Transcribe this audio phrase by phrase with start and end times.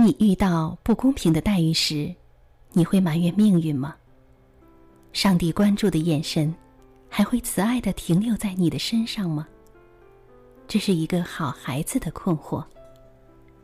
[0.00, 2.14] 你遇到不公平的待遇时，
[2.70, 3.96] 你会埋怨命运吗？
[5.12, 6.54] 上帝关注的眼神，
[7.08, 9.48] 还会慈爱的停留在你的身上吗？
[10.68, 12.64] 这是一个好孩子的困惑。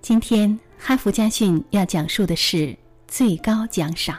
[0.00, 2.74] 今天哈佛家训要讲述的是
[3.06, 4.18] 最高奖赏。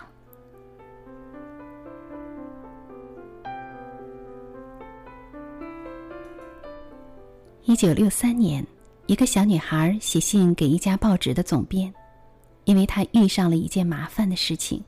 [7.64, 8.64] 一九六三年，
[9.08, 11.92] 一个小女孩写信给一家报纸的总编，
[12.66, 14.84] 因为她遇上了一件麻烦的事情。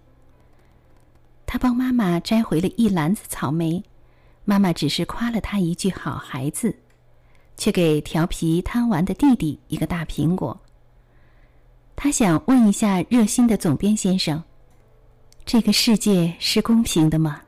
[1.45, 3.83] 她帮妈妈摘回了一篮子草莓，
[4.43, 6.75] 妈妈只是夸了她一句“好孩子”，
[7.57, 10.59] 却给调皮贪玩的弟弟一个大苹果。
[11.95, 14.43] 她想问一下热心的总编先生
[15.45, 17.41] ：“这个世界是公平的吗？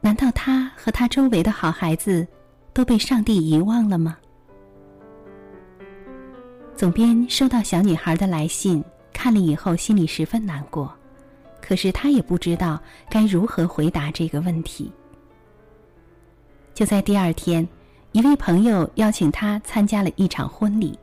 [0.00, 2.26] 难道他和他周围的好孩子？”
[2.72, 4.18] 都被上帝遗忘了吗？
[6.76, 8.84] 总编收到小女孩的来信，
[9.16, 10.94] 看了以后心里十分难过，
[11.62, 14.92] 可是他也不知道该如何回答这个问题。
[16.74, 17.66] 就在第二天，
[18.12, 20.96] 一位朋友邀请他参加了一场婚礼，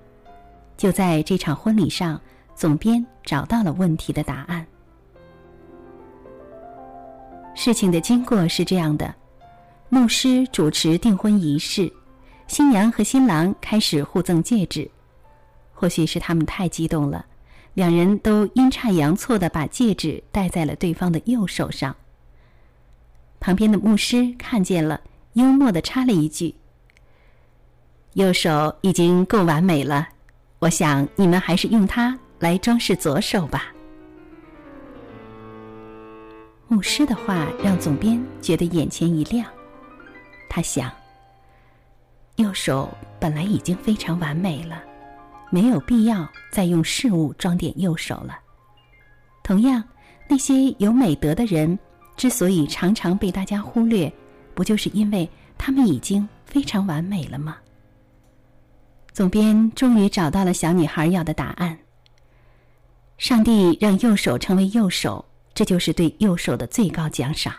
[0.78, 2.22] 就在这场婚礼上，
[2.54, 4.64] 总编找到了问题的答案。
[7.56, 9.12] 事情的经过是这样的。
[9.90, 11.92] 牧师主持订婚仪式，
[12.48, 14.90] 新娘和新郎开始互赠戒指。
[15.74, 17.26] 或许是他们太激动了，
[17.74, 21.96] 两人都阴差阳错的把戒指戴在了对方的右手上。
[23.40, 25.02] 旁边的牧师看见了，
[25.34, 26.56] 幽默的插了一句
[28.14, 30.08] ：“右手已经够完美了，
[30.60, 33.72] 我想你们还是用它来装饰左手吧。”
[36.70, 39.46] 牧师的话让总编觉得眼前一亮。
[40.50, 40.92] 他想，
[42.36, 44.82] 右手本来已经非常完美了，
[45.54, 48.40] 没有必要再用事物装点右手了。
[49.44, 49.84] 同样，
[50.28, 51.78] 那些有美德的人
[52.18, 54.12] 之所以常常被大家忽略，
[54.56, 57.58] 不就是因为他们已经非常完美了吗？
[59.12, 61.78] 总编终于找到了小女孩要的答案。
[63.20, 67.54] 上帝让右手成为右手，这就是对右手的最高奖赏。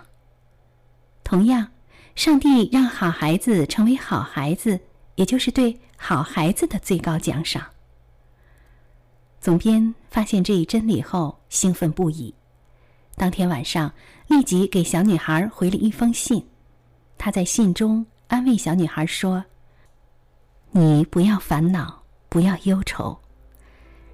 [1.23, 1.69] 同样。
[2.17, 4.79] 上帝让好孩子成为好孩子，
[5.17, 7.61] 也就是对好孩子的最高奖赏。
[9.45, 12.35] 总编发现这一真理后，兴奋不已。
[13.15, 13.93] 当天晚上，
[14.27, 16.43] 立即给小女孩回了一封信。
[17.19, 19.45] 他在信中安慰小女孩说
[20.73, 23.15] ：“你不要烦恼，不要忧愁。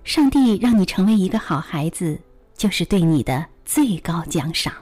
[0.02, 2.20] 上帝让你成为一个好孩子，
[2.56, 4.74] 就是对你的最高奖赏。”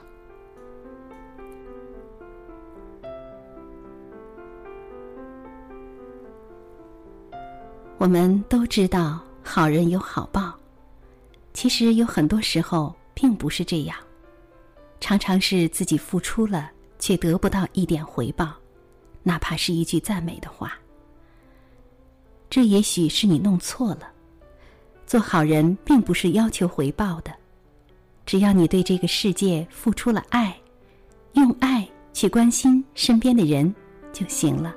[7.99, 9.21] 我们都知道
[9.51, 10.53] 好人有好报，
[11.55, 13.97] 其实有很多时候并不是这样，
[14.99, 18.53] 常常是自己付出了却得不到一点回报，
[19.23, 20.77] 哪怕是一句赞美的话。
[22.47, 24.11] 这也许是你弄错了，
[25.07, 27.33] 做好人并不是要求回报的，
[28.27, 30.55] 只要你对这个世界付出了爱，
[31.33, 33.73] 用爱去关心身边的人
[34.13, 34.75] 就行了。